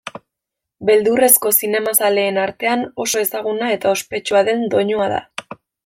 Beldurrezko 0.89 1.51
zinemazaleen 1.59 2.39
artean 2.45 2.87
oso 3.05 3.23
ezaguna 3.27 3.71
eta 3.79 3.93
ospetsua 3.99 4.43
den 4.51 4.69
doinua 4.77 5.13
da. 5.17 5.23